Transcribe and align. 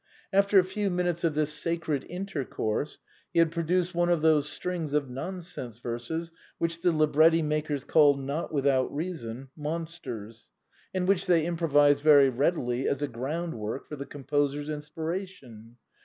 After 0.33 0.57
a 0.57 0.63
few 0.63 0.89
minutes 0.89 1.23
of 1.23 1.35
this 1.35 1.53
sacred 1.53 2.03
intercourse, 2.09 2.97
he 3.31 3.37
had 3.37 3.51
produced 3.51 3.93
one 3.93 4.09
of 4.09 4.23
those 4.23 4.49
strings 4.49 4.93
of 4.95 5.11
non 5.11 5.43
sense 5.43 5.77
verses 5.77 6.31
which 6.57 6.81
the 6.81 6.89
Ziôre 6.89 7.13
ffi 7.13 7.43
makers 7.43 7.83
call, 7.83 8.15
not 8.15 8.51
without 8.51 8.91
reason, 8.91 9.49
monsters, 9.55 10.49
and 10.91 11.07
which 11.07 11.27
they 11.27 11.45
improvise 11.45 11.99
very 11.99 12.29
readily 12.29 12.87
as 12.87 13.03
a 13.03 13.07
ground 13.07 13.53
work 13.53 13.87
for 13.87 13.95
the 13.95 14.07
composer's 14.07 14.69
inspiration. 14.69 15.77